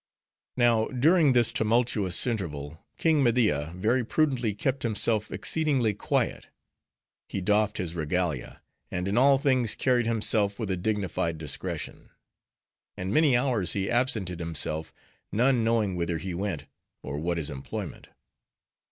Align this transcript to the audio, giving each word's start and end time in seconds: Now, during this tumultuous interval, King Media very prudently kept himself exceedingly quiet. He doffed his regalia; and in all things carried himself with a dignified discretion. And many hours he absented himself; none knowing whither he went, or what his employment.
Now, 0.57 0.87
during 0.87 1.33
this 1.33 1.51
tumultuous 1.51 2.25
interval, 2.25 2.83
King 2.97 3.21
Media 3.23 3.71
very 3.75 4.03
prudently 4.03 4.55
kept 4.55 4.81
himself 4.81 5.29
exceedingly 5.31 5.93
quiet. 5.93 6.47
He 7.29 7.39
doffed 7.39 7.77
his 7.77 7.93
regalia; 7.93 8.63
and 8.89 9.07
in 9.07 9.15
all 9.15 9.37
things 9.37 9.75
carried 9.75 10.07
himself 10.07 10.57
with 10.57 10.71
a 10.71 10.75
dignified 10.75 11.37
discretion. 11.37 12.09
And 12.97 13.13
many 13.13 13.37
hours 13.37 13.73
he 13.73 13.91
absented 13.91 14.39
himself; 14.39 14.91
none 15.31 15.63
knowing 15.63 15.95
whither 15.95 16.17
he 16.17 16.33
went, 16.33 16.63
or 17.03 17.19
what 17.19 17.37
his 17.37 17.51
employment. 17.51 18.07